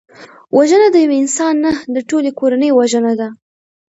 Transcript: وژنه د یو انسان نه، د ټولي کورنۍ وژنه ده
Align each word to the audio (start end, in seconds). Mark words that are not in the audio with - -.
وژنه 0.57 0.87
د 0.91 0.95
یو 1.03 1.11
انسان 1.21 1.53
نه، 1.65 1.71
د 1.95 1.97
ټولي 2.09 2.31
کورنۍ 2.39 2.69
وژنه 2.73 3.13
ده 3.19 3.27